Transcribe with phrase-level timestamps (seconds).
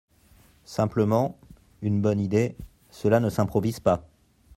[0.65, 1.37] Simplement,
[1.83, 2.57] une bonne idée,
[2.89, 4.07] cela ne s’improvise pas.